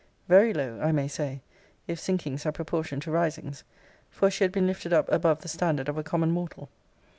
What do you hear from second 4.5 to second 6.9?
been lifted up above the standard of a common mortal.